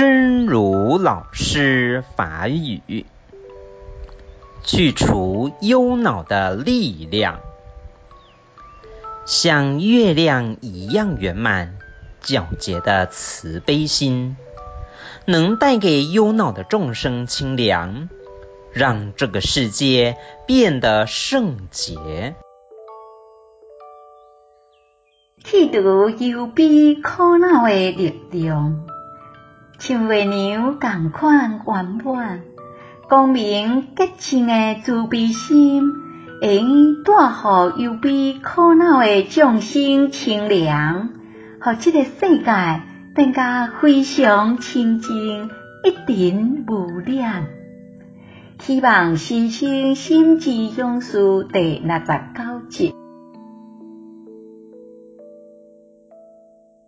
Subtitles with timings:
[0.00, 3.04] 真如老师法语，
[4.64, 7.40] 去除忧恼的力量，
[9.26, 11.76] 像月亮一样圆满
[12.22, 14.38] 皎洁的慈悲心，
[15.26, 18.08] 能带给忧恼的众生清凉，
[18.72, 22.34] 让这个世界变得圣洁。
[25.44, 28.89] 去除忧悲苦恼的力量。
[29.80, 32.42] 像月娘同款圆满、
[33.08, 35.90] 光明洁净的慈悲心，
[36.42, 37.12] 会用带
[37.78, 41.08] 予忧悲苦恼的众生清凉，
[41.62, 42.82] 互这个世界
[43.14, 45.48] 变甲非常清净，
[45.82, 47.46] 一尘无染。
[48.58, 51.18] 希望新生心之勇士
[51.50, 52.04] 第六十
[52.36, 52.99] 九集。